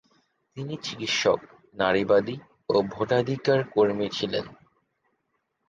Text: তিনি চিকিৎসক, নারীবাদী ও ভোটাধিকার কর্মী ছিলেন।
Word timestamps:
তিনি 0.57 0.73
চিকিৎসক, 0.77 1.39
নারীবাদী 1.75 2.35
ও 2.69 2.75
ভোটাধিকার 2.93 3.59
কর্মী 3.73 4.07
ছিলেন। 4.09 4.45